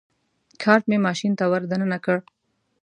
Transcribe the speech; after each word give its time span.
کارټ 0.61 0.83
مې 0.89 0.97
ماشین 1.07 1.31
ته 1.39 1.45
ور 1.51 1.63
دننه 1.71 1.97
کړ. 2.05 2.17